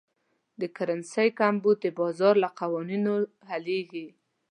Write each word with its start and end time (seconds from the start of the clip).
د 0.59 0.61
کرنسۍ 0.75 1.27
کمبود 1.39 1.77
د 1.81 1.87
بازار 1.99 2.33
له 2.43 2.49
قوانینو 2.59 3.13
حلېږي. 3.49 4.07